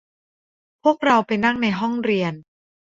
[0.83, 2.33] พวกเราไปนั่งในห้องเรียน